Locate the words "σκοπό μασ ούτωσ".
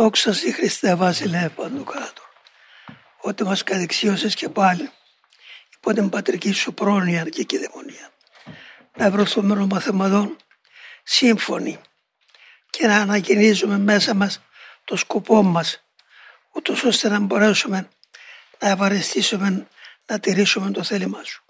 14.96-16.84